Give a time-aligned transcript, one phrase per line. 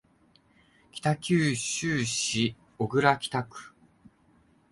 [0.89, 3.71] 北九州市小倉北区